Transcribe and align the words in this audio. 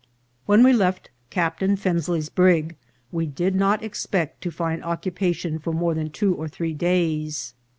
When 0.47 0.63
we 0.63 0.73
left 0.73 1.11
Captain 1.29 1.75
Fensley's 1.77 2.29
brig 2.29 2.75
we 3.11 3.27
did 3.27 3.53
not 3.53 3.83
expect 3.83 4.41
to 4.41 4.49
find 4.49 4.83
occupation 4.83 5.59
for 5.59 5.73
more 5.73 5.93
than 5.93 6.09
two 6.09 6.33
or 6.33 6.47
three 6.47 6.73
days. 6.73 7.53